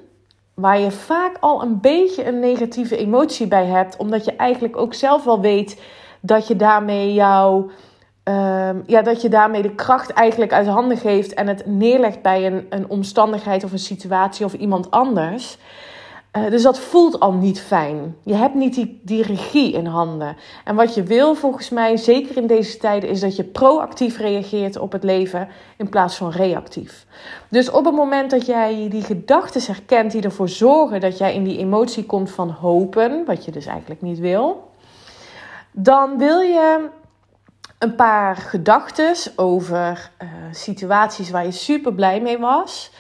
waar 0.61 0.81
je 0.81 0.90
vaak 0.90 1.37
al 1.40 1.62
een 1.62 1.81
beetje 1.81 2.26
een 2.26 2.38
negatieve 2.38 2.97
emotie 2.97 3.47
bij 3.47 3.67
hebt, 3.67 3.97
omdat 3.97 4.25
je 4.25 4.37
eigenlijk 4.37 4.76
ook 4.76 4.95
zelf 4.95 5.25
wel 5.25 5.40
weet 5.40 5.83
dat 6.21 6.47
je 6.47 6.57
daarmee 6.57 7.14
jouw. 7.14 7.71
Uh, 8.25 8.71
ja, 8.87 9.02
dat 9.02 9.23
je 9.23 9.29
daarmee 9.29 9.62
de 9.62 9.75
kracht 9.75 10.11
eigenlijk 10.11 10.52
uit 10.52 10.67
handen 10.67 10.97
geeft 10.97 11.35
en 11.35 11.47
het 11.47 11.67
neerlegt 11.67 12.23
bij 12.23 12.47
een, 12.47 12.67
een 12.71 12.88
omstandigheid 12.88 13.64
of 13.64 13.73
een 13.73 13.79
situatie 13.79 14.45
of 14.45 14.52
iemand 14.52 14.90
anders. 14.90 15.59
Uh, 16.37 16.50
dus 16.50 16.62
dat 16.62 16.78
voelt 16.78 17.20
al 17.20 17.32
niet 17.32 17.60
fijn. 17.60 18.16
Je 18.25 18.34
hebt 18.34 18.54
niet 18.54 18.75
die, 18.75 19.00
die 19.02 19.22
regie 19.22 19.72
in 19.72 19.87
handen. 19.87 20.37
En 20.64 20.75
wat 20.75 20.94
je 20.94 21.02
wil, 21.02 21.34
volgens 21.34 21.68
mij, 21.68 21.96
zeker 21.96 22.37
in 22.37 22.46
deze 22.46 22.78
tijden, 22.78 23.08
is 23.08 23.20
dat 23.20 23.37
je 23.37 23.44
proactief 23.44 24.18
reageert 24.18 24.78
op 24.78 24.92
het 24.92 25.04
leven 25.04 25.49
in 25.76 25.88
plaats 25.88 26.16
van 26.16 26.30
reactief. 26.30 27.06
Dus 27.49 27.70
op 27.70 27.84
het 27.84 27.94
moment 27.94 28.30
dat 28.30 28.46
jij 28.46 28.87
die 28.90 29.02
gedachten 29.02 29.62
herkent 29.66 30.12
die 30.12 30.22
ervoor 30.22 30.49
zorgen 30.49 31.00
dat 31.00 31.18
jij 31.18 31.34
in 31.34 31.44
die 31.44 31.58
emotie 31.58 32.04
komt 32.06 32.30
van 32.30 32.50
hopen, 32.50 33.25
wat 33.25 33.44
je 33.44 33.50
dus 33.50 33.66
eigenlijk 33.66 34.02
niet 34.02 34.18
wil, 34.18 34.70
dan 35.72 36.18
wil 36.18 36.40
je 36.40 36.88
een 37.78 37.94
paar 37.94 38.37
gedachten 38.37 39.14
over 39.37 40.10
uh, 40.22 40.28
situaties 40.50 41.30
waar 41.30 41.44
je 41.44 41.52
super 41.52 41.94
blij 41.94 42.20
mee 42.20 42.38
was, 42.38 42.90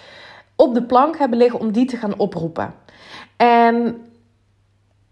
op 0.56 0.74
de 0.74 0.82
plank 0.82 1.18
hebben 1.18 1.38
liggen 1.38 1.60
om 1.60 1.72
die 1.72 1.84
te 1.86 1.96
gaan 1.96 2.18
oproepen. 2.18 2.74
En 3.40 4.04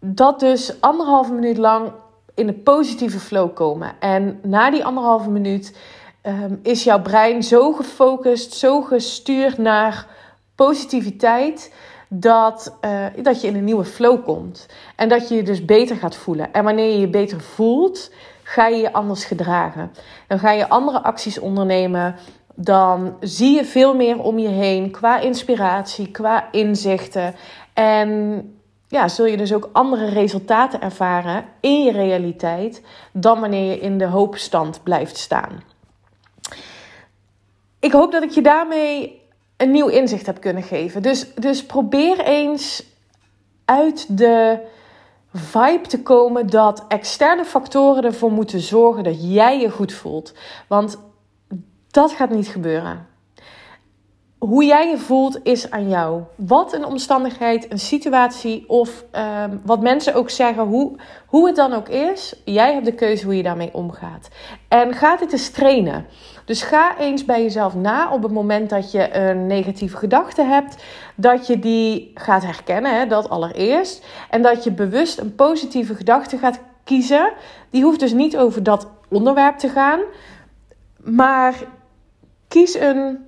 dat 0.00 0.40
dus 0.40 0.80
anderhalve 0.80 1.32
minuut 1.32 1.58
lang 1.58 1.92
in 2.34 2.48
een 2.48 2.62
positieve 2.62 3.18
flow 3.18 3.54
komen. 3.54 3.92
En 4.00 4.40
na 4.42 4.70
die 4.70 4.84
anderhalve 4.84 5.30
minuut 5.30 5.76
um, 6.22 6.60
is 6.62 6.84
jouw 6.84 7.02
brein 7.02 7.42
zo 7.42 7.72
gefocust, 7.72 8.54
zo 8.54 8.82
gestuurd 8.82 9.58
naar 9.58 10.06
positiviteit. 10.54 11.74
Dat, 12.08 12.76
uh, 12.84 13.06
dat 13.22 13.40
je 13.40 13.46
in 13.46 13.56
een 13.56 13.64
nieuwe 13.64 13.84
flow 13.84 14.24
komt. 14.24 14.66
En 14.96 15.08
dat 15.08 15.28
je 15.28 15.34
je 15.34 15.42
dus 15.42 15.64
beter 15.64 15.96
gaat 15.96 16.16
voelen. 16.16 16.52
En 16.52 16.64
wanneer 16.64 16.92
je 16.92 17.00
je 17.00 17.08
beter 17.08 17.40
voelt, 17.40 18.10
ga 18.42 18.66
je 18.66 18.76
je 18.76 18.92
anders 18.92 19.24
gedragen. 19.24 19.92
Dan 20.26 20.38
ga 20.38 20.50
je 20.50 20.68
andere 20.68 21.02
acties 21.02 21.38
ondernemen. 21.38 22.16
Dan 22.54 23.16
zie 23.20 23.54
je 23.54 23.64
veel 23.64 23.94
meer 23.94 24.22
om 24.22 24.38
je 24.38 24.48
heen 24.48 24.90
qua 24.90 25.18
inspiratie, 25.18 26.10
qua 26.10 26.48
inzichten. 26.52 27.34
En 27.78 28.42
ja, 28.88 29.08
zul 29.08 29.26
je 29.26 29.36
dus 29.36 29.52
ook 29.52 29.68
andere 29.72 30.08
resultaten 30.08 30.80
ervaren 30.80 31.44
in 31.60 31.82
je 31.82 31.92
realiteit 31.92 32.82
dan 33.12 33.40
wanneer 33.40 33.70
je 33.70 33.80
in 33.80 33.98
de 33.98 34.06
hoopstand 34.06 34.82
blijft 34.82 35.16
staan. 35.16 35.62
Ik 37.78 37.92
hoop 37.92 38.12
dat 38.12 38.22
ik 38.22 38.30
je 38.30 38.42
daarmee 38.42 39.22
een 39.56 39.70
nieuw 39.70 39.86
inzicht 39.86 40.26
heb 40.26 40.40
kunnen 40.40 40.62
geven. 40.62 41.02
Dus, 41.02 41.34
dus 41.34 41.66
probeer 41.66 42.20
eens 42.20 42.84
uit 43.64 44.18
de 44.18 44.58
vibe 45.32 45.86
te 45.88 46.02
komen 46.02 46.46
dat 46.46 46.84
externe 46.88 47.44
factoren 47.44 48.04
ervoor 48.04 48.32
moeten 48.32 48.60
zorgen 48.60 49.04
dat 49.04 49.32
jij 49.32 49.60
je 49.60 49.70
goed 49.70 49.92
voelt. 49.92 50.34
Want 50.68 50.98
dat 51.90 52.12
gaat 52.12 52.30
niet 52.30 52.48
gebeuren. 52.48 53.07
Hoe 54.38 54.64
jij 54.64 54.88
je 54.88 54.98
voelt 54.98 55.40
is 55.42 55.70
aan 55.70 55.88
jou. 55.88 56.22
Wat 56.34 56.72
een 56.72 56.84
omstandigheid, 56.84 57.72
een 57.72 57.78
situatie 57.78 58.64
of 58.68 59.04
ehm, 59.10 59.56
wat 59.64 59.80
mensen 59.80 60.14
ook 60.14 60.30
zeggen, 60.30 60.64
hoe, 60.64 60.96
hoe 61.26 61.46
het 61.46 61.56
dan 61.56 61.72
ook 61.72 61.88
is, 61.88 62.42
jij 62.44 62.72
hebt 62.72 62.84
de 62.84 62.94
keuze 62.94 63.24
hoe 63.24 63.36
je 63.36 63.42
daarmee 63.42 63.74
omgaat. 63.74 64.28
En 64.68 64.94
ga 64.94 65.16
dit 65.16 65.32
eens 65.32 65.50
trainen. 65.50 66.06
Dus 66.44 66.62
ga 66.62 66.98
eens 66.98 67.24
bij 67.24 67.42
jezelf 67.42 67.74
na 67.74 68.12
op 68.12 68.22
het 68.22 68.32
moment 68.32 68.70
dat 68.70 68.92
je 68.92 69.16
een 69.16 69.46
negatieve 69.46 69.96
gedachte 69.96 70.42
hebt, 70.42 70.84
dat 71.14 71.46
je 71.46 71.58
die 71.58 72.10
gaat 72.14 72.44
herkennen, 72.44 72.98
hè, 72.98 73.06
dat 73.06 73.28
allereerst. 73.28 74.06
En 74.30 74.42
dat 74.42 74.64
je 74.64 74.72
bewust 74.72 75.18
een 75.18 75.34
positieve 75.34 75.94
gedachte 75.94 76.38
gaat 76.38 76.60
kiezen. 76.84 77.32
Die 77.70 77.82
hoeft 77.82 78.00
dus 78.00 78.12
niet 78.12 78.36
over 78.36 78.62
dat 78.62 78.88
onderwerp 79.08 79.58
te 79.58 79.68
gaan, 79.68 80.00
maar 80.96 81.54
kies 82.48 82.74
een 82.74 83.26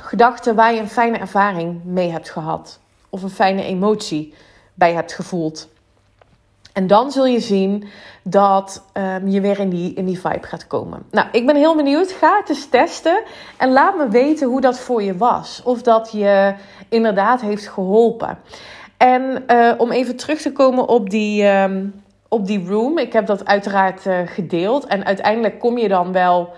gedachte 0.00 0.54
waar 0.54 0.74
je 0.74 0.80
een 0.80 0.88
fijne 0.88 1.18
ervaring 1.18 1.84
mee 1.84 2.10
hebt 2.10 2.30
gehad. 2.30 2.80
Of 3.08 3.22
een 3.22 3.30
fijne 3.30 3.62
emotie 3.62 4.34
bij 4.74 4.92
hebt 4.92 5.12
gevoeld. 5.12 5.68
En 6.72 6.86
dan 6.86 7.10
zul 7.10 7.26
je 7.26 7.40
zien 7.40 7.88
dat 8.22 8.82
um, 8.92 9.28
je 9.28 9.40
weer 9.40 9.58
in 9.58 9.68
die, 9.68 9.94
in 9.94 10.04
die 10.04 10.20
vibe 10.20 10.46
gaat 10.46 10.66
komen. 10.66 11.02
Nou, 11.10 11.28
ik 11.32 11.46
ben 11.46 11.56
heel 11.56 11.76
benieuwd. 11.76 12.12
Ga 12.12 12.36
het 12.38 12.48
eens 12.48 12.68
testen. 12.68 13.22
En 13.56 13.72
laat 13.72 13.96
me 13.96 14.08
weten 14.08 14.48
hoe 14.48 14.60
dat 14.60 14.78
voor 14.78 15.02
je 15.02 15.16
was. 15.16 15.60
Of 15.64 15.82
dat 15.82 16.12
je 16.12 16.54
inderdaad 16.88 17.40
heeft 17.40 17.68
geholpen. 17.68 18.38
En 18.96 19.44
uh, 19.46 19.72
om 19.78 19.90
even 19.90 20.16
terug 20.16 20.40
te 20.40 20.52
komen 20.52 20.88
op 20.88 21.10
die, 21.10 21.46
um, 21.46 22.02
op 22.28 22.46
die 22.46 22.66
room. 22.66 22.98
Ik 22.98 23.12
heb 23.12 23.26
dat 23.26 23.46
uiteraard 23.46 24.06
uh, 24.06 24.18
gedeeld. 24.24 24.86
En 24.86 25.04
uiteindelijk 25.04 25.58
kom 25.58 25.78
je 25.78 25.88
dan 25.88 26.12
wel 26.12 26.52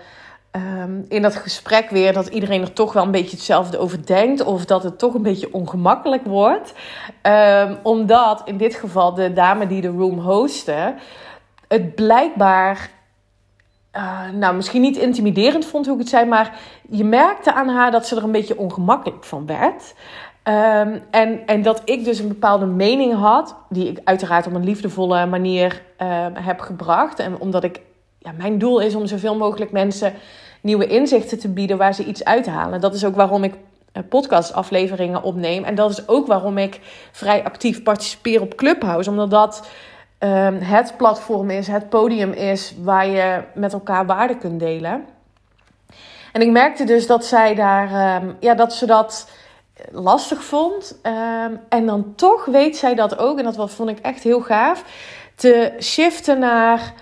um, 0.55 1.05
in 1.09 1.21
dat 1.21 1.35
gesprek 1.35 1.89
weer 1.89 2.13
dat 2.13 2.27
iedereen 2.27 2.61
er 2.61 2.73
toch 2.73 2.93
wel 2.93 3.03
een 3.03 3.11
beetje 3.11 3.35
hetzelfde 3.35 3.77
over 3.77 4.05
denkt. 4.05 4.43
Of 4.43 4.65
dat 4.65 4.83
het 4.83 4.99
toch 4.99 5.13
een 5.13 5.21
beetje 5.21 5.53
ongemakkelijk 5.53 6.25
wordt. 6.25 6.73
Um, 7.21 7.77
omdat 7.83 8.41
in 8.45 8.57
dit 8.57 8.75
geval 8.75 9.13
de 9.13 9.33
dame 9.33 9.67
die 9.67 9.81
de 9.81 9.87
room 9.87 10.19
hostte, 10.19 10.93
het 11.67 11.95
blijkbaar. 11.95 12.89
Uh, 13.95 14.29
nou, 14.29 14.55
misschien 14.55 14.81
niet 14.81 14.97
intimiderend 14.97 15.65
vond 15.65 15.85
hoe 15.85 15.93
ik 15.93 15.99
het 15.99 16.09
zei, 16.09 16.25
maar 16.25 16.59
je 16.89 17.03
merkte 17.03 17.53
aan 17.53 17.69
haar 17.69 17.91
dat 17.91 18.07
ze 18.07 18.15
er 18.15 18.23
een 18.23 18.31
beetje 18.31 18.57
ongemakkelijk 18.57 19.23
van 19.23 19.45
werd. 19.45 19.93
Um, 20.43 21.01
en, 21.11 21.45
en 21.45 21.61
dat 21.61 21.81
ik 21.85 22.03
dus 22.03 22.19
een 22.19 22.27
bepaalde 22.27 22.65
mening 22.65 23.13
had, 23.13 23.55
die 23.69 23.87
ik 23.87 23.99
uiteraard 24.03 24.47
op 24.47 24.53
een 24.53 24.63
liefdevolle 24.63 25.25
manier 25.25 25.81
heb 26.33 26.59
gebracht. 26.59 27.19
En 27.19 27.39
omdat 27.39 27.63
ik, 27.63 27.81
ja, 28.23 28.31
mijn 28.37 28.57
doel 28.57 28.79
is 28.79 28.95
om 28.95 29.07
zoveel 29.07 29.37
mogelijk 29.37 29.71
mensen 29.71 30.13
nieuwe 30.61 30.87
inzichten 30.87 31.39
te 31.39 31.49
bieden 31.49 31.77
waar 31.77 31.93
ze 31.93 32.05
iets 32.05 32.23
uithalen. 32.23 32.81
Dat 32.81 32.93
is 32.93 33.05
ook 33.05 33.15
waarom 33.15 33.43
ik 33.43 33.53
eh, 33.91 34.03
podcastafleveringen 34.09 35.23
opneem. 35.23 35.63
En 35.63 35.75
dat 35.75 35.89
is 35.89 36.07
ook 36.07 36.27
waarom 36.27 36.57
ik 36.57 36.79
vrij 37.11 37.43
actief 37.43 37.83
participeer 37.83 38.41
op 38.41 38.55
Clubhouse. 38.55 39.09
Omdat 39.09 39.29
dat 39.29 39.67
um, 40.19 40.57
het 40.59 40.93
platform 40.97 41.49
is, 41.49 41.67
het 41.67 41.89
podium 41.89 42.31
is 42.31 42.75
waar 42.81 43.07
je 43.07 43.43
met 43.53 43.73
elkaar 43.73 44.05
waarde 44.05 44.37
kunt 44.37 44.59
delen. 44.59 45.05
En 46.31 46.41
ik 46.41 46.51
merkte 46.51 46.83
dus 46.83 47.07
dat 47.07 47.25
zij 47.25 47.55
daar, 47.55 48.21
um, 48.23 48.35
ja, 48.39 48.53
dat 48.53 48.73
ze 48.73 48.85
dat 48.85 49.29
lastig 49.91 50.43
vond. 50.43 50.99
Um, 51.03 51.59
en 51.69 51.85
dan 51.85 52.13
toch 52.15 52.45
weet 52.45 52.77
zij 52.77 52.95
dat 52.95 53.17
ook, 53.17 53.37
en 53.37 53.43
dat 53.43 53.71
vond 53.71 53.89
ik 53.89 53.99
echt 53.99 54.23
heel 54.23 54.41
gaaf, 54.41 54.83
te 55.35 55.73
shiften 55.79 56.39
naar 56.39 56.93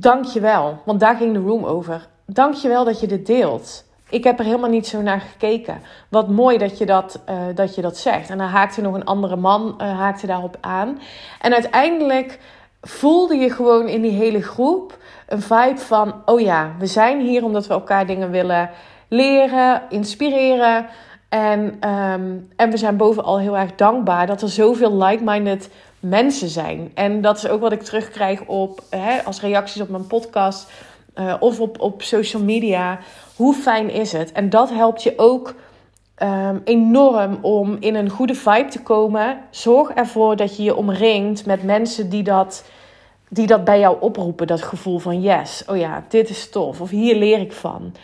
dankjewel. 0.00 0.78
Want 0.84 1.00
daar 1.00 1.16
ging 1.16 1.32
de 1.32 1.40
room 1.40 1.64
over 1.64 2.08
dankjewel 2.26 2.84
dat 2.84 3.00
je 3.00 3.06
dit 3.06 3.26
deelt. 3.26 3.84
Ik 4.08 4.24
heb 4.24 4.38
er 4.38 4.44
helemaal 4.44 4.70
niet 4.70 4.86
zo 4.86 5.02
naar 5.02 5.20
gekeken. 5.20 5.80
Wat 6.08 6.28
mooi 6.28 6.58
dat 6.58 6.78
je 6.78 6.86
dat, 6.86 7.22
uh, 7.30 7.36
dat, 7.54 7.74
je 7.74 7.82
dat 7.82 7.96
zegt. 7.96 8.30
En 8.30 8.38
dan 8.38 8.46
haakte 8.46 8.80
nog 8.80 8.94
een 8.94 9.04
andere 9.04 9.36
man 9.36 9.74
uh, 9.80 9.98
haakte 9.98 10.26
daarop 10.26 10.56
aan. 10.60 11.00
En 11.40 11.52
uiteindelijk 11.52 12.38
voelde 12.80 13.36
je 13.36 13.50
gewoon 13.50 13.88
in 13.88 14.02
die 14.02 14.10
hele 14.10 14.42
groep 14.42 14.98
een 15.26 15.42
vibe 15.42 15.78
van: 15.78 16.14
oh 16.24 16.40
ja, 16.40 16.70
we 16.78 16.86
zijn 16.86 17.20
hier 17.20 17.44
omdat 17.44 17.66
we 17.66 17.74
elkaar 17.74 18.06
dingen 18.06 18.30
willen 18.30 18.70
leren, 19.08 19.82
inspireren. 19.88 20.86
En, 21.28 21.60
um, 21.90 22.48
en 22.56 22.70
we 22.70 22.76
zijn 22.76 22.96
bovenal 22.96 23.38
heel 23.38 23.56
erg 23.56 23.74
dankbaar 23.74 24.26
dat 24.26 24.42
er 24.42 24.48
zoveel 24.48 24.96
like-minded 24.96 25.70
mensen 26.08 26.48
zijn. 26.48 26.90
En 26.94 27.20
dat 27.20 27.36
is 27.36 27.48
ook 27.48 27.60
wat 27.60 27.72
ik 27.72 27.82
terugkrijg 27.82 28.44
op, 28.46 28.82
hè, 28.90 29.22
als 29.24 29.40
reacties 29.40 29.82
op 29.82 29.88
mijn 29.88 30.06
podcast 30.06 30.70
uh, 31.18 31.34
of 31.40 31.60
op, 31.60 31.80
op 31.80 32.02
social 32.02 32.42
media. 32.42 32.98
Hoe 33.36 33.54
fijn 33.54 33.90
is 33.90 34.12
het? 34.12 34.32
En 34.32 34.50
dat 34.50 34.70
helpt 34.70 35.02
je 35.02 35.12
ook 35.16 35.54
um, 36.22 36.60
enorm 36.64 37.38
om 37.42 37.76
in 37.80 37.94
een 37.94 38.10
goede 38.10 38.34
vibe 38.34 38.68
te 38.68 38.82
komen. 38.82 39.40
Zorg 39.50 39.90
ervoor 39.90 40.36
dat 40.36 40.56
je 40.56 40.62
je 40.62 40.76
omringt 40.76 41.46
met 41.46 41.62
mensen 41.62 42.10
die 42.10 42.22
dat, 42.22 42.64
die 43.28 43.46
dat 43.46 43.64
bij 43.64 43.78
jou 43.78 43.96
oproepen. 44.00 44.46
Dat 44.46 44.62
gevoel 44.62 44.98
van 44.98 45.20
yes, 45.20 45.64
oh 45.66 45.76
ja, 45.76 46.04
dit 46.08 46.28
is 46.28 46.50
tof. 46.50 46.80
Of 46.80 46.90
hier 46.90 47.16
leer 47.16 47.40
ik 47.40 47.52
van. 47.52 47.94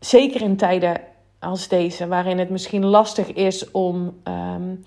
Zeker 0.00 0.42
in 0.42 0.56
tijden 0.56 1.00
als 1.38 1.68
deze, 1.68 2.06
waarin 2.06 2.38
het 2.38 2.50
misschien 2.50 2.84
lastig 2.84 3.32
is 3.32 3.70
om. 3.70 4.14
Um, 4.24 4.84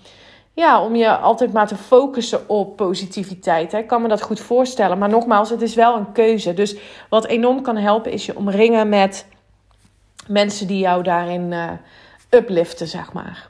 ja, 0.58 0.82
om 0.82 0.96
je 0.96 1.16
altijd 1.16 1.52
maar 1.52 1.66
te 1.66 1.76
focussen 1.76 2.48
op 2.48 2.76
positiviteit. 2.76 3.72
Hè. 3.72 3.78
Ik 3.78 3.86
kan 3.86 4.02
me 4.02 4.08
dat 4.08 4.22
goed 4.22 4.40
voorstellen. 4.40 4.98
Maar 4.98 5.08
nogmaals, 5.08 5.50
het 5.50 5.62
is 5.62 5.74
wel 5.74 5.96
een 5.96 6.12
keuze. 6.12 6.54
Dus 6.54 6.76
wat 7.08 7.26
enorm 7.26 7.62
kan 7.62 7.76
helpen, 7.76 8.12
is 8.12 8.26
je 8.26 8.36
omringen 8.36 8.88
met 8.88 9.26
mensen 10.26 10.66
die 10.66 10.78
jou 10.78 11.02
daarin 11.02 11.52
uh, 11.52 11.70
upliften, 12.30 12.86
zeg 12.86 13.12
maar. 13.12 13.48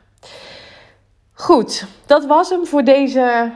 Goed, 1.32 1.86
dat 2.06 2.26
was 2.26 2.50
hem 2.50 2.66
voor 2.66 2.84
deze 2.84 3.52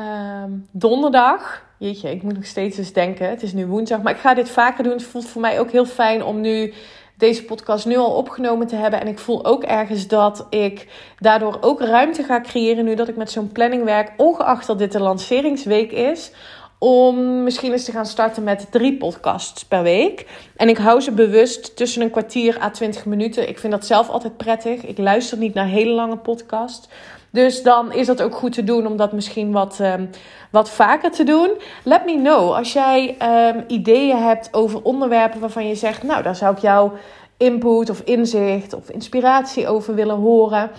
uh, 0.00 0.44
donderdag. 0.70 1.62
Jeetje, 1.78 2.10
ik 2.10 2.22
moet 2.22 2.34
nog 2.34 2.46
steeds 2.46 2.78
eens 2.78 2.92
denken. 2.92 3.28
Het 3.28 3.42
is 3.42 3.52
nu 3.52 3.66
woensdag, 3.66 4.02
maar 4.02 4.12
ik 4.12 4.20
ga 4.20 4.34
dit 4.34 4.50
vaker 4.50 4.84
doen. 4.84 4.92
Het 4.92 5.02
voelt 5.02 5.28
voor 5.28 5.40
mij 5.40 5.60
ook 5.60 5.70
heel 5.70 5.86
fijn 5.86 6.24
om 6.24 6.40
nu 6.40 6.74
deze 7.18 7.44
podcast 7.44 7.86
nu 7.86 7.96
al 7.96 8.10
opgenomen 8.10 8.66
te 8.66 8.76
hebben. 8.76 9.00
En 9.00 9.06
ik 9.06 9.18
voel 9.18 9.44
ook 9.44 9.62
ergens 9.62 10.06
dat 10.06 10.46
ik 10.50 10.86
daardoor 11.18 11.58
ook 11.60 11.80
ruimte 11.80 12.22
ga 12.22 12.40
creëren 12.40 12.84
nu 12.84 12.94
dat 12.94 13.08
ik 13.08 13.16
met 13.16 13.30
zo'n 13.30 13.52
planning 13.52 13.84
werk, 13.84 14.12
ongeacht 14.16 14.66
dat 14.66 14.78
dit 14.78 14.92
de 14.92 15.00
lanceringsweek 15.00 15.92
is, 15.92 16.30
om 16.78 17.42
misschien 17.42 17.72
eens 17.72 17.84
te 17.84 17.92
gaan 17.92 18.06
starten 18.06 18.42
met 18.42 18.66
drie 18.70 18.96
podcasts 18.96 19.64
per 19.64 19.82
week. 19.82 20.26
En 20.56 20.68
ik 20.68 20.76
hou 20.76 21.00
ze 21.00 21.12
bewust 21.12 21.76
tussen 21.76 22.02
een 22.02 22.10
kwartier 22.10 22.62
à 22.62 22.70
20 22.70 23.04
minuten. 23.04 23.48
Ik 23.48 23.58
vind 23.58 23.72
dat 23.72 23.86
zelf 23.86 24.08
altijd 24.08 24.36
prettig. 24.36 24.84
Ik 24.84 24.98
luister 24.98 25.38
niet 25.38 25.54
naar 25.54 25.66
hele 25.66 25.92
lange 25.92 26.16
podcasts. 26.16 26.88
Dus 27.30 27.62
dan 27.62 27.92
is 27.92 28.06
dat 28.06 28.22
ook 28.22 28.34
goed 28.34 28.52
te 28.52 28.64
doen 28.64 28.86
om 28.86 28.96
dat 28.96 29.12
misschien 29.12 29.52
wat, 29.52 29.78
um, 29.80 30.10
wat 30.50 30.70
vaker 30.70 31.10
te 31.10 31.24
doen. 31.24 31.50
Let 31.84 32.04
me 32.04 32.14
know 32.16 32.54
als 32.54 32.72
jij 32.72 33.16
um, 33.54 33.64
ideeën 33.66 34.16
hebt 34.16 34.48
over 34.52 34.82
onderwerpen 34.82 35.40
waarvan 35.40 35.68
je 35.68 35.74
zegt: 35.74 36.02
Nou, 36.02 36.22
daar 36.22 36.36
zou 36.36 36.54
ik 36.54 36.60
jouw 36.60 36.92
input 37.36 37.90
of 37.90 38.00
inzicht 38.00 38.74
of 38.74 38.90
inspiratie 38.90 39.68
over 39.68 39.94
willen 39.94 40.16
horen. 40.16 40.70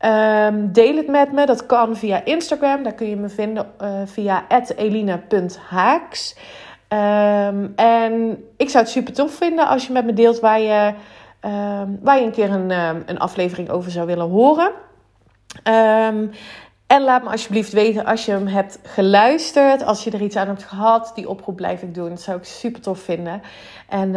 Um, 0.00 0.72
deel 0.72 0.96
het 0.96 1.08
met 1.08 1.32
me. 1.32 1.46
Dat 1.46 1.66
kan 1.66 1.96
via 1.96 2.24
Instagram. 2.24 2.82
Daar 2.82 2.92
kun 2.92 3.08
je 3.08 3.16
me 3.16 3.28
vinden 3.28 3.66
uh, 3.82 3.88
via 4.04 4.44
eline.haaks. 4.76 6.36
Um, 6.88 7.72
en 7.76 8.44
ik 8.56 8.70
zou 8.70 8.84
het 8.84 8.92
super 8.92 9.12
tof 9.12 9.34
vinden 9.34 9.66
als 9.66 9.86
je 9.86 9.92
met 9.92 10.04
me 10.04 10.12
deelt 10.12 10.40
waar 10.40 10.60
je, 10.60 10.92
waar 12.00 12.18
je 12.18 12.24
een 12.24 12.30
keer 12.30 12.50
een, 12.50 12.70
een 13.06 13.18
aflevering 13.18 13.70
over 13.70 13.90
zou 13.90 14.06
willen 14.06 14.28
horen. 14.28 14.72
En 15.62 17.02
laat 17.02 17.22
me 17.22 17.30
alsjeblieft 17.30 17.72
weten 17.72 18.04
als 18.04 18.24
je 18.24 18.32
hem 18.32 18.46
hebt 18.46 18.78
geluisterd. 18.82 19.84
Als 19.84 20.04
je 20.04 20.10
er 20.10 20.22
iets 20.22 20.36
aan 20.36 20.46
hebt 20.46 20.64
gehad. 20.64 21.12
Die 21.14 21.28
oproep 21.28 21.56
blijf 21.56 21.82
ik 21.82 21.94
doen. 21.94 22.08
Dat 22.08 22.20
zou 22.20 22.38
ik 22.38 22.44
super 22.44 22.80
tof 22.80 23.00
vinden. 23.00 23.42
En 23.88 24.10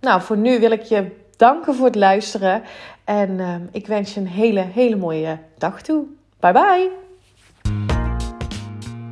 nou, 0.00 0.22
voor 0.22 0.36
nu 0.36 0.60
wil 0.60 0.70
ik 0.70 0.82
je 0.82 1.10
danken 1.36 1.74
voor 1.74 1.86
het 1.86 1.94
luisteren. 1.94 2.62
En 3.04 3.30
uh, 3.30 3.54
ik 3.72 3.86
wens 3.86 4.14
je 4.14 4.20
een 4.20 4.26
hele, 4.26 4.60
hele 4.60 4.96
mooie 4.96 5.38
dag 5.58 5.82
toe. 5.82 6.04
Bye 6.40 6.52
bye. 6.52 7.07